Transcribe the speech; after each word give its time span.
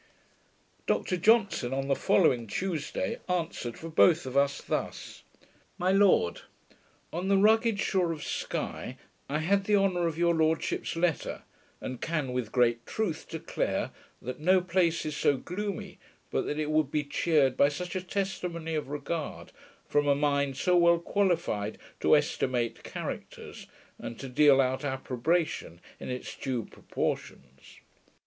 Dr 0.87 1.15
Johnson, 1.15 1.75
on 1.75 1.87
the 1.87 1.95
following 1.95 2.47
Tuesday, 2.47 3.19
answered 3.29 3.77
for 3.77 3.87
both 3.89 4.25
of 4.25 4.35
us, 4.35 4.59
thus: 4.59 5.21
My 5.77 5.91
Lord, 5.91 6.41
On 7.13 7.27
the 7.27 7.37
rugged 7.37 7.79
shore 7.79 8.11
of 8.11 8.21
Skie, 8.23 8.97
I 9.29 9.37
had 9.37 9.65
the 9.65 9.75
honour 9.75 10.07
of 10.07 10.17
your 10.17 10.33
lordship's 10.33 10.95
letter, 10.95 11.43
and 11.79 12.01
can 12.01 12.33
with 12.33 12.51
great 12.51 12.83
truth 12.87 13.27
declare, 13.29 13.91
that 14.23 14.39
no 14.39 14.59
place 14.59 15.05
is 15.05 15.15
so 15.15 15.37
gloomy 15.37 15.99
but 16.31 16.47
that 16.47 16.57
it 16.57 16.71
would 16.71 16.89
be 16.89 17.03
cheered 17.03 17.55
by 17.55 17.69
such 17.69 17.95
a 17.95 18.01
testimony 18.01 18.73
of 18.73 18.87
regard, 18.89 19.51
from 19.87 20.07
a 20.07 20.15
mind 20.15 20.57
so 20.57 20.75
well 20.75 20.97
qualified 20.97 21.77
to 21.99 22.15
estimate 22.17 22.81
characters, 22.83 23.67
and 23.99 24.19
to 24.19 24.27
deal 24.27 24.59
out 24.59 24.83
approbation 24.83 25.79
in 25.99 26.09
its 26.09 26.35
due 26.35 26.65
proportions. 26.65 27.81